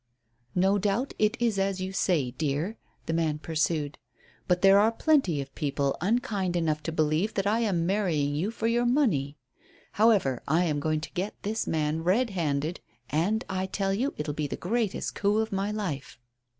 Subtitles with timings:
[0.55, 3.99] "No doubt it is as you say, dear," the man pursued;
[4.47, 8.49] "but there are plenty of people unkind enough to believe that I am marrying you
[8.49, 9.37] for your money.
[9.91, 12.79] However, I am going to get this man red handed,
[13.11, 16.17] and, I tell you, it will be the greatest coup of my life."